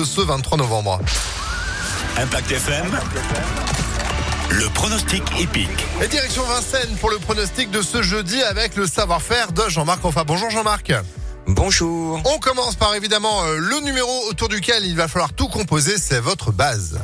de 0.00 0.04
ce 0.06 0.22
23 0.22 0.56
novembre. 0.56 0.98
Impact 2.16 2.50
FM. 2.52 2.86
Le 4.48 4.66
pronostic 4.70 5.22
épique. 5.38 5.68
Et 6.02 6.08
direction 6.08 6.42
Vincennes 6.44 6.96
pour 6.98 7.10
le 7.10 7.18
pronostic 7.18 7.70
de 7.70 7.82
ce 7.82 8.00
jeudi 8.00 8.40
avec 8.42 8.76
le 8.76 8.86
savoir-faire 8.86 9.52
de 9.52 9.68
Jean-Marc 9.68 10.02
Enfin. 10.06 10.24
Bonjour 10.26 10.48
Jean-Marc. 10.48 10.94
Bonjour. 11.46 12.18
On 12.24 12.38
commence 12.38 12.76
par 12.76 12.94
évidemment 12.94 13.44
euh, 13.44 13.58
le 13.58 13.80
numéro 13.80 14.10
autour 14.30 14.48
duquel 14.48 14.86
il 14.86 14.96
va 14.96 15.06
falloir 15.06 15.34
tout 15.34 15.48
composer, 15.48 15.98
c'est 15.98 16.20
votre 16.20 16.50
base. 16.50 16.98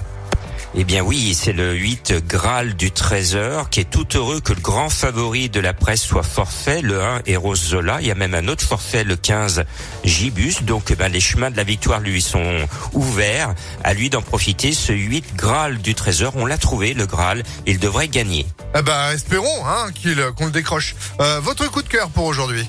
Eh 0.78 0.84
bien 0.84 1.00
oui, 1.00 1.32
c'est 1.32 1.54
le 1.54 1.72
8 1.72 2.26
Graal 2.28 2.76
du 2.76 2.90
Trésor 2.90 3.70
qui 3.70 3.80
est 3.80 3.88
tout 3.88 4.06
heureux 4.14 4.42
que 4.42 4.52
le 4.52 4.60
grand 4.60 4.90
favori 4.90 5.48
de 5.48 5.58
la 5.58 5.72
presse 5.72 6.02
soit 6.02 6.22
forfait, 6.22 6.82
le 6.82 7.02
1 7.02 7.22
Eros 7.24 7.56
Zola. 7.56 8.02
Il 8.02 8.08
y 8.08 8.10
a 8.10 8.14
même 8.14 8.34
un 8.34 8.46
autre 8.46 8.62
forfait, 8.62 9.02
le 9.02 9.16
15 9.16 9.64
Gibus. 10.04 10.64
Donc 10.64 10.94
ben, 10.94 11.10
les 11.10 11.20
chemins 11.20 11.50
de 11.50 11.56
la 11.56 11.64
victoire 11.64 12.00
lui 12.00 12.20
sont 12.20 12.66
ouverts. 12.92 13.54
À 13.84 13.94
lui 13.94 14.10
d'en 14.10 14.20
profiter. 14.20 14.72
Ce 14.72 14.92
8 14.92 15.34
Graal 15.34 15.78
du 15.78 15.94
Trésor, 15.94 16.34
on 16.36 16.44
l'a 16.44 16.58
trouvé, 16.58 16.92
le 16.92 17.06
Graal. 17.06 17.42
Il 17.66 17.78
devrait 17.78 18.08
gagner. 18.08 18.44
Eh 18.78 18.82
ben, 18.82 19.12
espérons 19.12 19.66
hein, 19.66 19.90
qu'il 19.94 20.22
qu'on 20.36 20.44
le 20.44 20.52
décroche. 20.52 20.94
Euh, 21.22 21.40
votre 21.40 21.70
coup 21.70 21.80
de 21.80 21.88
cœur 21.88 22.10
pour 22.10 22.26
aujourd'hui 22.26 22.68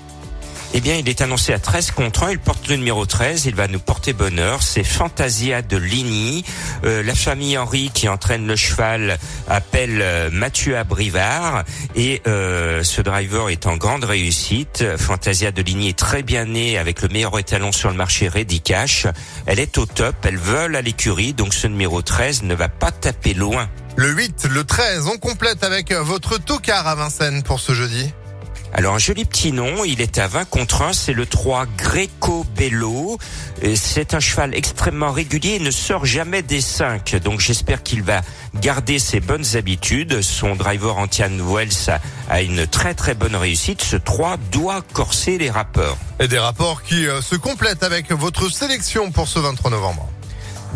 eh 0.73 0.81
bien, 0.81 0.95
il 0.95 1.07
est 1.07 1.21
annoncé 1.21 1.53
à 1.53 1.59
13 1.59 1.91
contre 1.91 2.23
1. 2.23 2.31
Il 2.31 2.39
porte 2.39 2.67
le 2.67 2.75
numéro 2.75 3.05
13. 3.05 3.45
Il 3.45 3.55
va 3.55 3.67
nous 3.67 3.79
porter 3.79 4.13
bonheur. 4.13 4.61
C'est 4.63 4.83
Fantasia 4.83 5.61
de 5.61 5.77
Ligny. 5.77 6.43
Euh, 6.83 7.01
la 7.03 7.15
famille 7.15 7.57
Henri 7.57 7.89
qui 7.93 8.09
entraîne 8.09 8.45
le 8.45 8.55
cheval 8.55 9.17
appelle 9.47 10.01
euh, 10.01 10.29
Mathieu 10.31 10.77
Abrivard. 10.77 11.63
Et 11.95 12.21
euh, 12.27 12.83
ce 12.83 13.01
driver 13.01 13.49
est 13.49 13.65
en 13.65 13.77
grande 13.77 14.03
réussite. 14.03 14.83
Fantasia 14.97 15.51
de 15.51 15.61
Ligny 15.61 15.89
est 15.89 15.97
très 15.97 16.21
bien 16.21 16.45
née 16.45 16.77
avec 16.77 17.01
le 17.01 17.07
meilleur 17.07 17.39
étalon 17.39 17.71
sur 17.71 17.89
le 17.89 17.95
marché 17.95 18.27
Ready 18.27 18.59
Cash. 18.59 19.07
Elle 19.45 19.59
est 19.59 19.77
au 19.77 19.85
top. 19.85 20.15
Elle 20.23 20.37
vole 20.37 20.75
à 20.75 20.81
l'écurie. 20.81 21.33
Donc 21.33 21.53
ce 21.53 21.67
numéro 21.67 22.01
13 22.01 22.43
ne 22.43 22.53
va 22.53 22.67
pas 22.67 22.91
taper 22.91 23.33
loin. 23.33 23.69
Le 23.95 24.11
8, 24.11 24.47
le 24.51 24.63
13, 24.63 25.07
on 25.07 25.17
complète 25.17 25.63
avec 25.63 25.91
votre 25.91 26.37
tocard 26.37 26.87
à 26.87 26.93
Vincennes 26.93 27.41
pour 27.41 27.59
ce 27.59 27.73
jeudi. 27.73 28.13
Alors 28.73 28.95
un 28.95 28.99
joli 28.99 29.25
petit 29.25 29.51
nom, 29.51 29.83
il 29.83 30.01
est 30.01 30.17
à 30.19 30.27
20 30.27 30.45
contre 30.45 30.81
1, 30.81 30.93
c'est 30.93 31.13
le 31.13 31.25
3 31.25 31.65
Greco 31.77 32.45
Bello. 32.55 33.17
C'est 33.75 34.13
un 34.13 34.19
cheval 34.19 34.53
extrêmement 34.53 35.11
régulier 35.11 35.55
et 35.55 35.59
ne 35.59 35.71
sort 35.71 36.05
jamais 36.05 36.41
des 36.41 36.61
5. 36.61 37.15
Donc 37.23 37.39
j'espère 37.39 37.81
qu'il 37.81 38.03
va 38.03 38.21
garder 38.55 38.99
ses 38.99 39.19
bonnes 39.19 39.55
habitudes. 39.55 40.21
Son 40.21 40.55
driver 40.55 40.97
Antian 40.97 41.31
Wells 41.39 41.99
a 42.29 42.41
une 42.41 42.67
très 42.67 42.93
très 42.93 43.15
bonne 43.15 43.35
réussite. 43.35 43.81
Ce 43.81 43.95
3 43.95 44.37
doit 44.51 44.81
corser 44.93 45.37
les 45.37 45.49
rapports. 45.49 45.97
Et 46.19 46.27
des 46.27 46.39
rapports 46.39 46.83
qui 46.83 47.07
euh, 47.07 47.21
se 47.21 47.35
complètent 47.35 47.83
avec 47.83 48.11
votre 48.11 48.49
sélection 48.51 49.11
pour 49.11 49.27
ce 49.27 49.39
23 49.39 49.71
novembre. 49.71 50.09